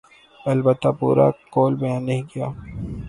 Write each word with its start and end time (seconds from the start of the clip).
البتہ 0.45 0.89
پورا 0.99 1.27
قول 1.53 1.73
بیان 1.81 2.01
نہیں 2.05 2.23
کیا۔ 2.31 2.47